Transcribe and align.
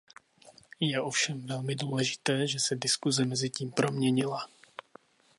Je 0.79 1.01
ovšem 1.01 1.45
velmi 1.47 1.75
důležité, 1.75 2.47
že 2.47 2.59
se 2.59 2.75
diskuze 2.75 3.25
mezitím 3.25 3.71
proměnila. 3.71 4.47